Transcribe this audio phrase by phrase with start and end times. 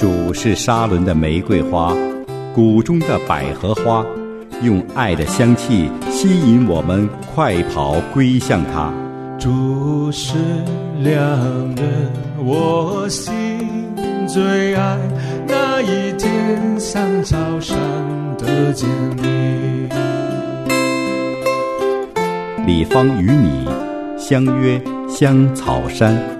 [0.00, 1.94] 主是沙伦的玫瑰花，
[2.54, 4.02] 谷中的百合花，
[4.62, 8.90] 用爱的香气吸引我们快跑归向他。
[9.38, 10.38] 主是
[11.00, 11.20] 良
[11.76, 12.10] 人，
[12.42, 13.92] 我心
[14.26, 14.96] 最爱。
[15.46, 17.76] 那一天像早上
[18.38, 18.88] 的见
[19.18, 19.86] 你，
[22.66, 23.68] 李芳与你
[24.18, 24.80] 相约
[25.10, 26.39] 香草山。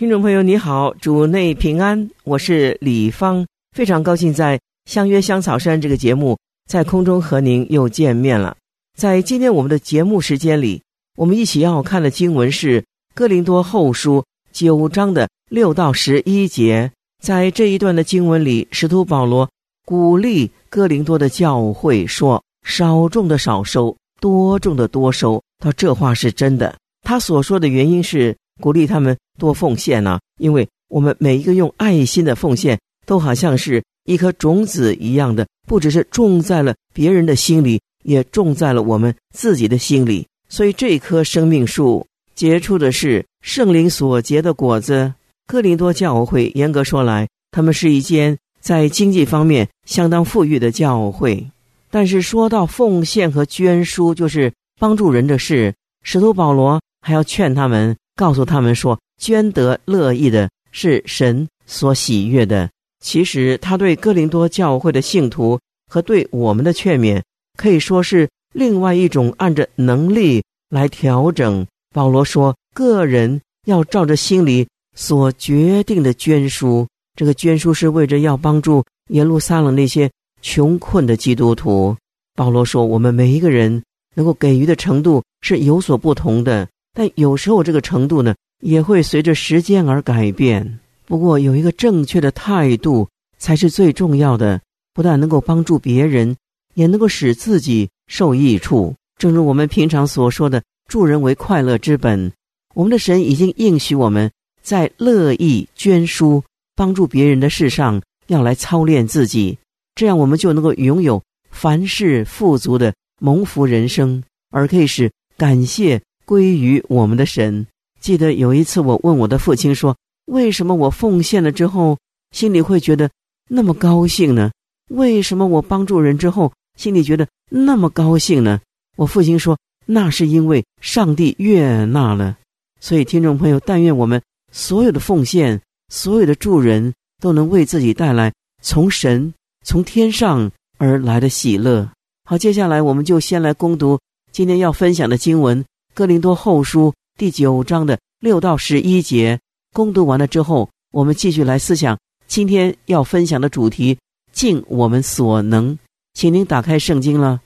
[0.00, 3.46] 听众朋友，你好，主内平安，我是李芳，
[3.76, 4.56] 非常高兴在
[4.90, 8.56] 《相约香草山》这个节目在空中和您又见面了。
[8.96, 10.80] 在今天我们的节目时间里，
[11.18, 12.80] 我们一起要看的经文是
[13.14, 14.20] 《哥林多后书》
[14.52, 16.90] 九章的六到十一节。
[17.22, 19.50] 在这一段的经文里，使徒保罗
[19.84, 26.74] 鼓励哥林多的教会说：“少种的少收，多种的多收。”他这话是真的。
[27.02, 37.80] 他所说的原因是鼓励他们多奉献呢，因为我们每一个用爱心的奉献，都好像是一颗种子一样的，不只是种在了别人的心里。
[38.02, 45.12] 也种在了我们自己的心里，所以这棵生命树结出的是圣灵所结的果子。
[45.46, 51.46] 哥林多教会严格说来，他们是一间在经济方面相当富裕的教会，
[51.90, 62.68] 但是说到奉献和捐书，就是帮助人的事，使徒保罗还要劝他们，告诉他们说，捐得乐意的是神所喜悦的。
[63.02, 65.58] 其实他对哥林多教会的信徒
[65.90, 67.22] 和对我们的劝勉。
[67.56, 71.66] 可以说是另外一种按着能力来调整。
[71.94, 80.10] 保罗说，个人要照着心里所决定的捐书，这个捐书是为着要帮助耶路撒冷那些
[80.42, 81.96] 穷困的基督徒。
[82.34, 83.82] 保罗说，我们每一个人
[84.14, 90.78] 能够给予的程度是有所不同的，但有时候这个程度呢，也会随着时间而改变。
[91.06, 94.60] 不过，有一个正确的态度才是最重要的，
[94.94, 96.36] 不但能够帮助别人。
[96.74, 102.32] 也能够使自己受益处，正如我们平常所说的“助人为快乐之本”。
[102.74, 104.30] 我们的神已经应许我们
[104.62, 106.42] 在乐意捐书、
[106.76, 109.58] 帮助别人的事上，要来操练自己，
[109.96, 111.20] 这样我们就能够拥有
[111.50, 117.66] 凡事富足的蒙福人生，而可以使感谢归于我们的神。
[117.98, 119.96] 记得有一次，我问我的父亲说
[120.30, 121.98] ：“为什么我奉献了之后，
[122.30, 123.10] 心里会觉得
[123.48, 124.52] 那么高兴呢？
[124.90, 128.60] 为什么我帮助人之后？”心里觉得那么高兴呢？
[128.96, 132.38] 我父亲说：“那是因为上帝悦纳了。”
[132.78, 138.32] 所以，听众朋友，但愿我们所有的奉献、所有的助人，都能为自己带来
[138.62, 139.34] 从神、
[139.66, 140.48] 从天上
[140.78, 141.90] 而来的喜乐。
[142.24, 143.98] 好，接下来我们就先来攻读
[144.30, 145.60] 今天要分享的经文
[145.92, 146.88] 《哥林多后书》
[147.18, 149.38] 第九章的六到十一节。
[149.72, 153.98] 攻读完了之后，我们继续来思想今天要分享的主题：
[154.32, 155.78] 尽我们所能。
[156.14, 157.40] 请您打开圣经了。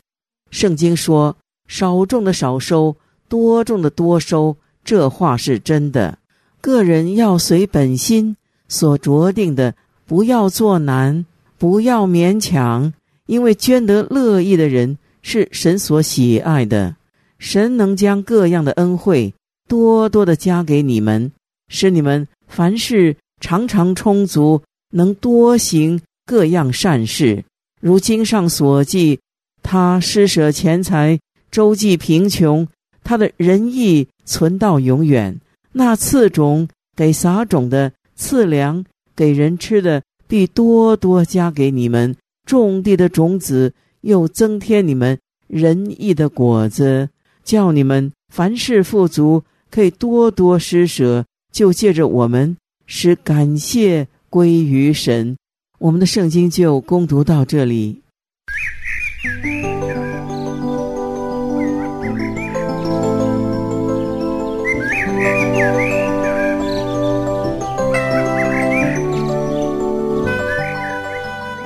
[0.50, 1.36] 圣经说
[1.68, 2.96] ：“少种的少收，
[3.28, 6.18] 多种的多收。”这话是真的。
[6.60, 8.36] 个人要随本心
[8.68, 9.74] 所着定的，
[10.06, 11.24] 不要做难，
[11.56, 12.92] 不要勉强，
[13.26, 16.96] 因为捐得乐意的人是神所喜爱的。
[17.44, 19.34] 神能将各样的恩惠
[19.68, 21.30] 多多的加给你们，
[21.68, 24.62] 使你们凡事常常充足，
[24.92, 27.44] 能多行各样善事。
[27.82, 29.20] 如经上所记，
[29.62, 32.66] 他施舍钱财，周济贫穷，
[33.02, 35.38] 他的仁义存到永远。
[35.72, 36.66] 那赐种
[36.96, 38.82] 给撒种的，赐粮
[39.14, 42.16] 给人吃的，必多多加给你们
[42.46, 47.10] 种地的种子，又增添你们仁义的果子，
[47.44, 52.56] 叫你们凡事富足，可以多多施舍，就借着我们
[52.86, 55.36] 使感谢归于神。
[55.78, 58.00] 我们的圣经就攻读到这里。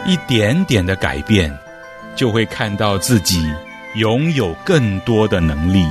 [0.06, 1.56] 一点点的改变，
[2.16, 3.42] 就会看到自己
[3.94, 5.84] 拥有更多的能力。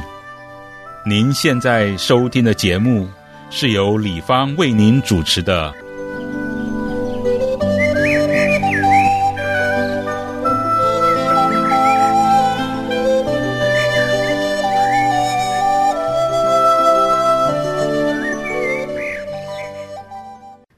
[1.05, 3.07] 您现在收听的节目
[3.49, 5.73] 是由李芳为您主持的。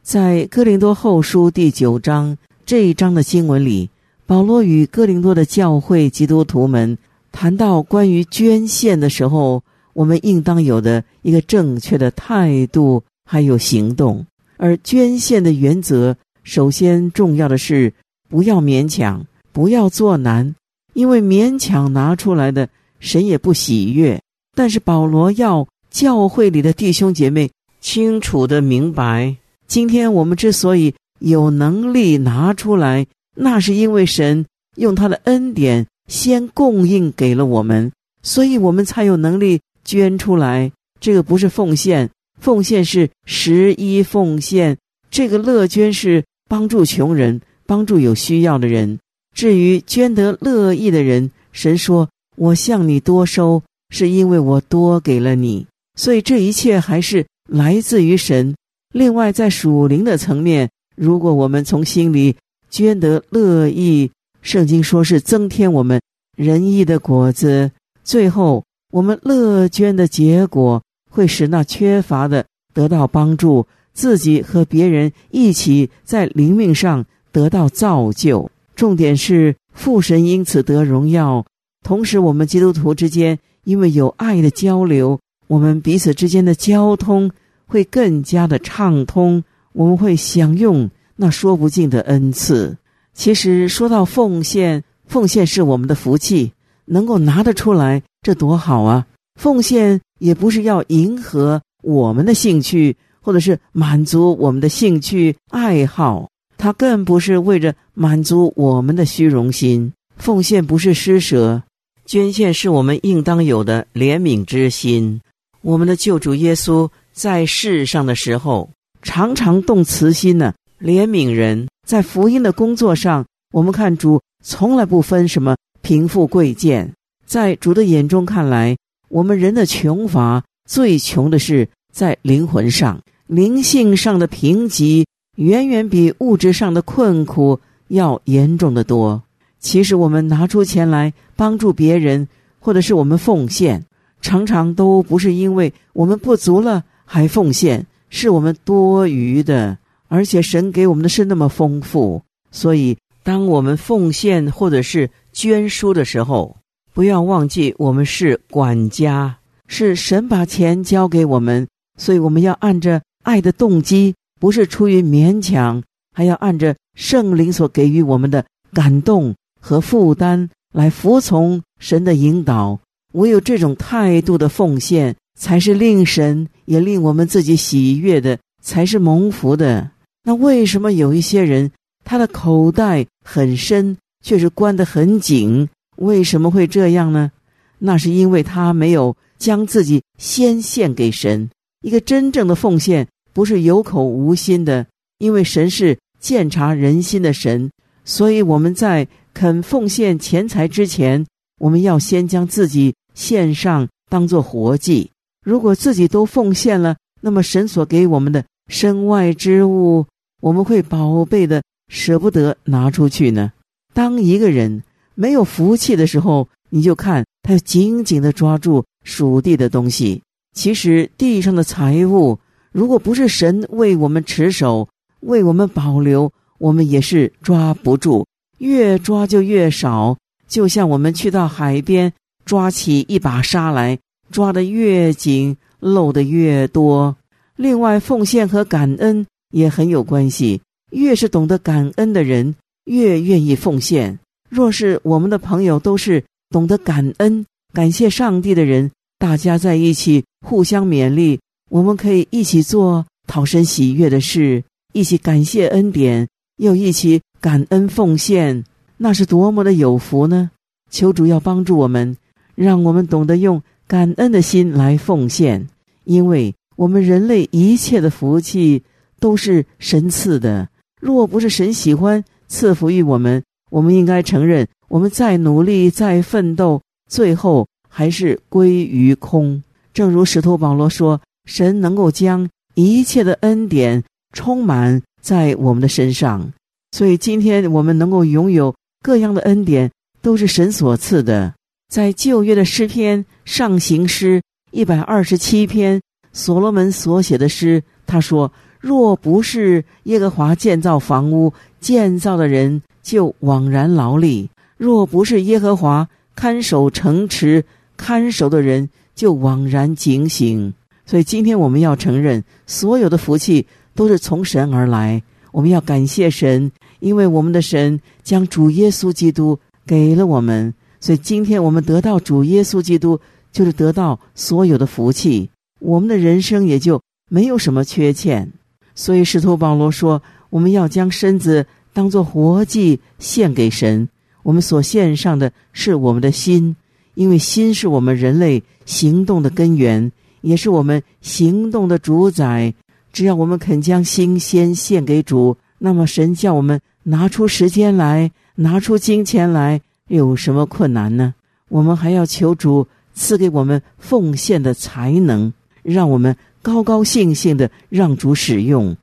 [0.01, 2.35] 在哥林多后书第九章
[2.65, 3.89] 这一章的经文里，
[4.25, 6.97] 保罗与哥林多的教会基督徒们
[7.31, 14.25] 谈到关于捐献的时候，我们应当有的一个正确的态度还有行动。
[14.57, 17.93] 而捐献的原则，首先重要的是
[18.27, 20.53] 不要勉强，不要做难，
[20.93, 22.67] 因为勉强拿出来的，
[22.99, 24.21] 神也不喜悦。
[24.55, 27.49] 但是保罗要教会里的弟兄姐妹
[27.79, 29.37] 清楚的明白，
[29.67, 40.73] 今天我们之所以有能力拿出来，那是因为神用他的恩典先供应给了我们，所以我们才有能力捐出来。
[40.99, 42.09] 这个不是奉献。
[42.41, 44.77] 奉献是十一奉献，
[45.11, 48.99] 这个乐捐是帮助穷人，帮助有需要的人。
[49.35, 55.67] 至于捐得乐意的人，神说：“我向你多收，是因为我多给了你。”
[55.99, 58.55] 所以这一切还是来自于神。
[58.93, 62.37] 另外，在属灵的层面，如果我们从心里
[62.69, 64.09] 捐得乐意，
[64.41, 66.01] 圣经说是增添我们
[66.35, 67.71] 仁义的果子。
[68.03, 70.81] 最后，我们乐捐的结果。
[71.11, 78.51] 会使那缺乏的得到帮助，自己和别人一起在灵命上得到造就。
[78.75, 81.43] 重点是父神因此得荣耀，
[81.83, 87.31] 同时我们基督徒之间因为有爱的交流，我们彼此之间的交通
[87.65, 89.43] 会更加的畅通，
[89.73, 92.77] 我们会享用那说不尽的恩赐。
[93.19, 96.53] 其实说到奉献，奉献是我们的福气，
[96.85, 99.05] 能够拿得出来，这多好啊！
[99.35, 109.91] 奉献也不是要迎合我们的兴趣，或者是满足我们的兴趣爱好，它更不是为着满足我们的虚荣心。
[110.15, 111.61] 奉献不是施舍，
[112.05, 115.19] 捐献是我们应当有的怜悯之心。
[115.61, 118.69] 我们的救主耶稣在世上的时候，
[119.01, 121.67] 常常动慈心呢，怜悯人。
[121.89, 126.93] 在福音的工作上，我们看主从来不分什么贫富贵贱，
[127.25, 128.77] 在主的眼中看来。
[129.07, 135.03] 我们人的穷乏，最穷的是在灵魂上、灵性上的贫瘠，
[135.37, 139.23] 远远比物质上的困苦要严重的多。
[139.57, 142.27] 其实，我们拿出钱来帮助别人，
[142.59, 143.83] 或者是我们奉献，
[144.21, 149.79] 常常都不是因为我们不足了还奉献，是我们多余的。
[150.09, 152.21] 而且，神给我们的是那么丰富，
[152.51, 156.57] 所以当我们奉献或者是捐书的时候。
[156.91, 161.65] 不要忘记，我们是管家，是神把钱交给我们，
[161.97, 165.81] 所以我们要按着爱的动机，不是出于勉强，
[166.13, 172.77] 还要按着圣灵所给予我们的感动和负担来服从神的引导。
[173.13, 179.91] 唯有这种态度的奉献，才是令神也令我们自己喜悦的，才是蒙福的。
[180.23, 181.71] 那为什么有一些人
[182.03, 185.69] 他的口袋很深，却是关得很紧？
[185.97, 187.31] 为什么会这样呢？
[187.77, 191.49] 那是因为他没有将自己先献给神。
[191.81, 194.85] 一个真正的奉献不是有口无心的，
[195.17, 197.71] 因为神是鉴察人心的神。
[198.03, 201.25] 所以我们在肯奉献钱财之前，
[201.59, 205.11] 我们要先将自己献上，当做活祭。
[205.45, 210.05] 如果自己都奉献了，那么神所给我们的身外之物，
[210.41, 213.51] 我们会宝贝的舍不得拿出去呢。
[213.93, 214.81] 当一个人。
[215.15, 220.21] 没有福气的时候，你就看他紧紧的抓住属地的东西。
[220.55, 222.39] 其实地上的财物，
[222.71, 224.87] 如果不是神为我们持守、
[225.19, 228.25] 为我们保留，我们也是抓不住。
[228.59, 232.13] 越抓就越少，就像我们去到海边，
[232.45, 233.99] 抓起一把沙来，
[234.31, 237.17] 抓得越紧，漏得越多。
[237.61, 240.61] 另外，奉献和感恩也很有关系。
[240.91, 244.17] 越是懂得感恩的人，越愿意奉献。
[244.49, 254.63] 若是我们的朋友都是懂得感恩、感谢上帝的人，大家在一起互相勉励，我们可以一起做讨神喜悦的事，
[254.93, 258.63] 一起感谢恩典，又一起感恩奉献，
[258.95, 260.49] 那是多么的有福呢？
[260.89, 262.15] 求主要帮助我们，
[262.55, 265.67] 让我们懂得用感恩的心来奉献，
[266.05, 268.81] 因为我们人类一切的福气
[269.19, 270.69] 都是神赐的，
[271.01, 273.43] 若不是神喜欢赐福于我们。
[273.69, 279.61] 我们应该承认，我们再努力、再奋斗，最后还是归于空。
[279.93, 286.49] 正如使徒保罗说：“神能够将一切的恩典充满在我们的身上。”
[286.95, 291.53] 所以，今天我们能够拥有各样的恩典，都是神所赐的。
[291.89, 307.65] 在旧约的诗篇上行诗一百二十七篇，所罗门所写的诗，他说：“若不是耶和华建造房屋，建造的人。”就枉然劳力；若不是耶和华看守城池，
[307.97, 310.73] 看守的人就枉然警醒。
[311.07, 315.23] 所以今天我们要承认，所有的福气都是从神而来。
[315.51, 319.57] 我们要感谢神，因为我们的神将主耶稣基督
[319.87, 323.19] 给了我们，所以今天我们得到主耶稣基督，
[323.51, 328.51] 就是得到所有的福气，我们的人生也就没有什么缺欠。
[328.95, 334.07] 所以使徒保罗说，我们要将身子当作活祭献给神。
[334.43, 336.75] 我们所献上的是我们的心，
[337.13, 342.73] 因为心是我们人类行动的根源，也是我们行动的主宰。
[343.11, 351.33] 只要我们肯将心先献给主，那么神叫我们拿出时间来，拿出金钱来，有什么困难呢？
[351.69, 355.53] 我们还要求主赐给我们奉献的才能，
[355.89, 358.95] 让我们高高兴兴的让主使用，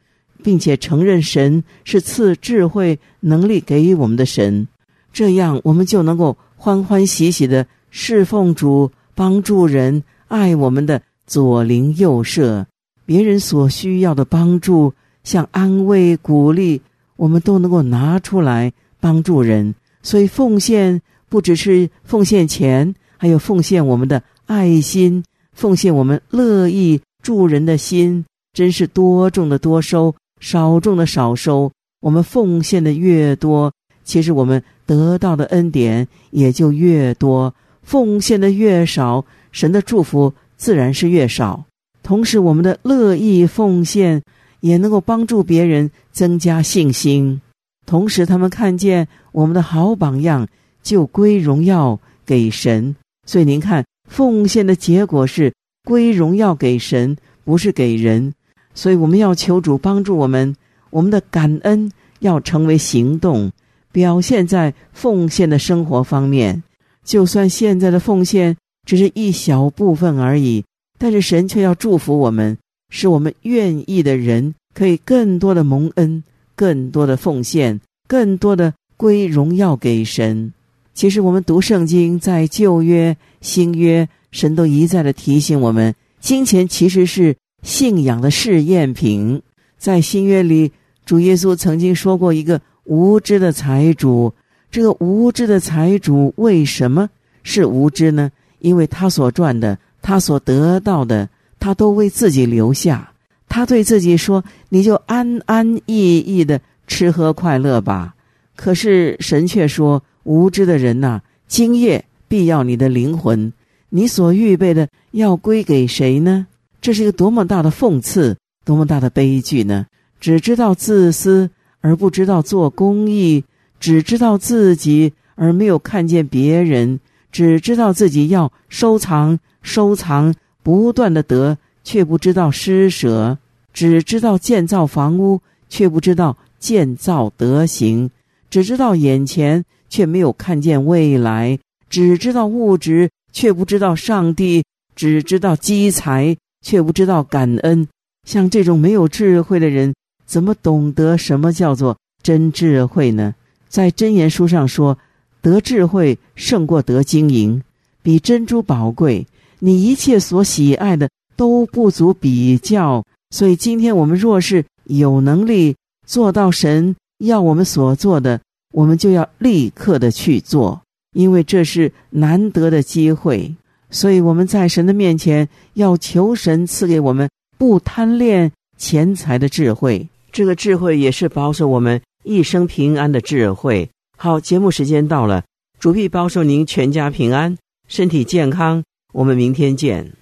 [0.42, 4.68] 并且承认神是赐智慧能力给予我们的神。
[5.12, 12.66] 这样，我们就能够欢欢喜喜的侍奉主，帮助人，爱我们的左邻右舍。
[13.06, 14.92] 别人所需要的帮助，
[15.24, 16.82] 像安慰、鼓励，
[17.16, 19.74] 我们都能够拿出来帮助人。
[20.02, 25.24] 所以，奉献不只是奉献钱，还有奉献我们的爱心，
[25.56, 28.24] 奉献我们乐意助人的心。
[28.52, 31.72] 真是多种的多收，少种的少收。
[32.00, 33.72] 我们奉献的越多，
[34.04, 34.62] 其实我们。
[34.88, 41.64] 得到的恩典也就越多，奉献的越少，神的祝福自然是越少。
[42.04, 44.22] 同时，我们的乐意奉献
[44.60, 47.40] 也能够帮助别人增加信心。
[47.84, 50.46] 同时，他们看见我们的好榜样，
[50.84, 52.94] 就归荣耀给神。
[53.26, 55.52] 所以，您看，奉献的结果是
[55.84, 58.32] 归荣耀给神，不是给人。
[58.74, 60.54] 所以，我们要求主帮助我们，
[60.90, 63.50] 我们的感恩要成为行动。
[63.92, 66.62] 表现在奉献的生活方面，
[67.02, 70.62] 就算现在的奉献只是一小部分而已，
[70.98, 72.58] 但是神却要祝福我们，
[72.90, 76.22] 使我们愿意的人可以更多的蒙恩，
[76.54, 80.52] 更多的奉献，更多的归荣耀给神。
[80.92, 89.40] 其实我们读圣经，在旧约、新约，神都一再的提醒我们，金钱其实是信仰的试验品。
[89.78, 90.72] 在新约里，
[91.04, 92.60] 主耶稣曾经说过一个。
[92.88, 94.32] 无知的财主，
[94.70, 97.10] 这个无知的财主为什么？
[97.42, 98.30] 是无知呢？
[98.60, 103.12] 因为他所赚的，他所得到的，他都为自己留下。
[103.48, 108.14] 他对自己说：“你就安安逸逸的吃喝快乐吧。”
[108.54, 113.52] 可是神却说：“无知的人呐，今夜必要你的灵魂。
[113.88, 116.46] 你所预备的要归给谁呢？”
[116.80, 119.86] 这是一个多么大的讽刺，多么大的悲剧呢？
[120.20, 121.50] 只知道自私。
[121.82, 123.44] 而不知道做公益，
[123.78, 126.98] 只知道自己，而没有看见别人；
[127.30, 133.38] 只知道自己要收藏、收藏，不断的得，却不知道施舍；
[133.72, 138.08] 只知道建造房屋，却不知道建造德行；
[138.50, 141.58] 只知道眼前，却没有看见未来；
[141.96, 144.62] 只知道物质，却不知道上帝；
[144.94, 147.88] 只知道积财，却不知道感恩。
[148.28, 149.94] 像这种没有智慧的人。
[150.26, 153.34] 怎么懂得什么叫做真智慧呢？
[153.70, 154.98] 在真言书上说，
[155.40, 157.62] 得智慧胜过得金银，
[158.02, 159.26] 比珍珠宝贵。
[159.60, 163.02] 你一切所喜爱的都不足比较。
[163.30, 165.74] 所以今天我们若是有能力
[166.06, 168.38] 做到神要我们所做的，
[168.74, 170.82] 我们就要立刻的去做，
[171.16, 173.54] 因为这是难得的机会。
[173.88, 180.06] 所以我们在神的面前要求神赐给我们不贪恋钱财的智慧。
[180.30, 183.88] 这个智慧也是保守我们一生平安的智慧。
[184.18, 185.44] 好，节目时间到了，
[185.78, 187.56] 主必保守您全家平安，
[187.88, 188.84] 身体健康。
[189.14, 190.12] 我们明天见。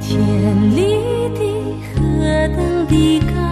[0.00, 0.18] 天
[0.74, 0.82] 立
[1.36, 1.98] 地何
[2.56, 3.45] 等的高，